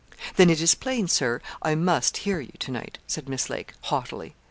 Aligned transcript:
'Then 0.35 0.49
it 0.49 0.59
is 0.59 0.73
plain, 0.73 1.07
Sir, 1.07 1.39
I 1.61 1.75
must 1.75 2.17
hear 2.25 2.39
you 2.39 2.53
to 2.57 2.71
night,' 2.71 2.97
said 3.05 3.29
Miss 3.29 3.51
Lake, 3.51 3.73
haughtily. 3.83 4.33